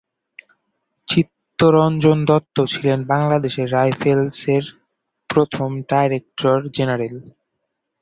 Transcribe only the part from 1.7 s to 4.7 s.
রঞ্জন দত্ত ছিলেন বাংলাদেশ রাইফেলসের